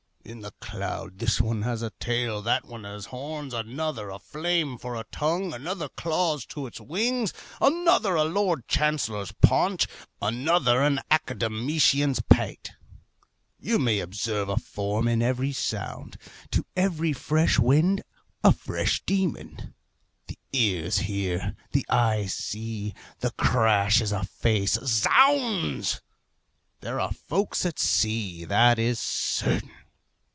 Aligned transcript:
In 0.23 0.41
the 0.41 0.53
cloud 0.61 1.17
this 1.17 1.41
one 1.41 1.63
has 1.63 1.81
a 1.81 1.89
tail, 1.99 2.41
that 2.43 2.63
one 2.65 2.83
has 2.83 3.07
horns, 3.07 3.53
another 3.55 4.09
a 4.11 4.19
flame 4.19 4.77
for 4.77 4.95
a 4.95 5.03
tongue, 5.11 5.51
another 5.51 5.89
claws 5.89 6.45
to 6.45 6.67
its 6.67 6.79
wings, 6.79 7.33
another 7.59 8.13
a 8.15 8.23
lord 8.23 8.67
chancellor's 8.67 9.31
paunch, 9.31 9.87
another 10.21 10.83
an 10.83 11.01
academician's 11.09 12.21
pate. 12.21 12.71
You 13.59 13.77
may 13.79 13.99
observe 13.99 14.47
a 14.47 14.55
form 14.57 15.07
in 15.07 15.21
every 15.23 15.51
sound. 15.51 16.17
To 16.51 16.65
every 16.77 17.11
fresh 17.13 17.57
wind 17.59 18.03
a 18.43 18.51
fresh 18.53 19.01
demon. 19.05 19.73
The 20.27 20.37
ear 20.53 20.89
hears, 20.91 21.41
the 21.71 21.85
eye 21.89 22.27
sees, 22.27 22.93
the 23.19 23.31
crash 23.31 23.99
is 23.99 24.11
a 24.11 24.23
face. 24.23 24.75
Zounds! 24.81 25.99
There 26.81 26.99
are 27.01 27.11
folks 27.11 27.65
at 27.65 27.79
sea 27.79 28.45
that 28.45 28.77
is 28.79 28.97
certain. 28.99 29.71